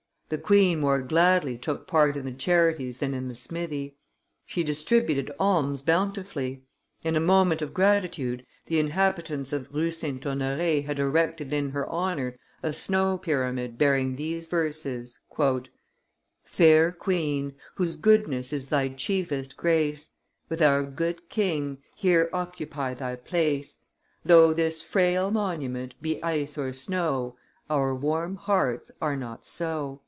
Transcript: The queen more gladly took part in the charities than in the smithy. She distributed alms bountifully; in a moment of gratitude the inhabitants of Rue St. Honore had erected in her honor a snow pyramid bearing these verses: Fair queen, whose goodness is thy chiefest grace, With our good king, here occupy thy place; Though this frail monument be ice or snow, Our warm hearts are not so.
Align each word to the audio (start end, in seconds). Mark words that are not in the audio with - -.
The 0.29 0.37
queen 0.37 0.79
more 0.79 1.01
gladly 1.01 1.57
took 1.57 1.87
part 1.87 2.15
in 2.15 2.23
the 2.23 2.31
charities 2.31 2.99
than 2.99 3.13
in 3.13 3.27
the 3.27 3.35
smithy. 3.35 3.97
She 4.45 4.63
distributed 4.63 5.29
alms 5.37 5.81
bountifully; 5.81 6.63
in 7.03 7.17
a 7.17 7.19
moment 7.19 7.61
of 7.61 7.73
gratitude 7.73 8.45
the 8.67 8.79
inhabitants 8.79 9.51
of 9.51 9.67
Rue 9.73 9.91
St. 9.91 10.25
Honore 10.25 10.83
had 10.83 10.99
erected 10.99 11.51
in 11.51 11.71
her 11.71 11.85
honor 11.89 12.37
a 12.63 12.71
snow 12.71 13.17
pyramid 13.17 13.77
bearing 13.77 14.15
these 14.15 14.45
verses: 14.45 15.19
Fair 16.45 16.93
queen, 16.93 17.53
whose 17.75 17.97
goodness 17.97 18.53
is 18.53 18.67
thy 18.67 18.87
chiefest 18.87 19.57
grace, 19.57 20.11
With 20.47 20.61
our 20.61 20.85
good 20.85 21.27
king, 21.27 21.79
here 21.93 22.29
occupy 22.31 22.93
thy 22.93 23.17
place; 23.17 23.79
Though 24.23 24.53
this 24.53 24.81
frail 24.81 25.29
monument 25.29 26.01
be 26.01 26.23
ice 26.23 26.57
or 26.57 26.71
snow, 26.71 27.35
Our 27.69 27.93
warm 27.93 28.37
hearts 28.37 28.91
are 29.01 29.17
not 29.17 29.45
so. 29.45 29.99